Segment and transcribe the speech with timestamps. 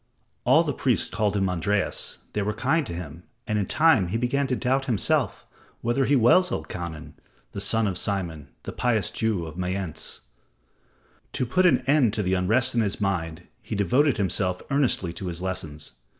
[0.45, 4.17] All the priests called him Andreas, they were kind to him, and in time he
[4.17, 5.45] began to doubt himself
[5.81, 7.13] whether he was Elkanan,
[7.51, 10.21] the son of Simon, the pious Jew of Mayence.
[11.33, 15.27] To put an end to the unrest in his mind, he devoted himself earnestly to
[15.27, 15.91] his lessons.